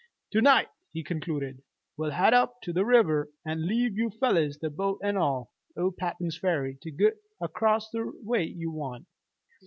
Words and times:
"To 0.31 0.41
night," 0.41 0.69
he 0.93 1.03
concluded, 1.03 1.61
"we'll 1.95 2.09
head 2.09 2.33
up 2.33 2.55
the 2.65 2.83
river, 2.83 3.29
an' 3.45 3.67
leave 3.67 3.95
you 3.95 4.09
fellers 4.09 4.57
the 4.57 4.71
boat 4.71 4.99
an' 5.03 5.15
all 5.15 5.51
o' 5.77 5.91
Papin's 5.91 6.35
Ferry 6.39 6.79
to 6.81 6.89
git 6.89 7.17
acrost 7.39 7.91
the 7.91 8.11
way 8.23 8.45
you 8.45 8.71
want. 8.71 9.05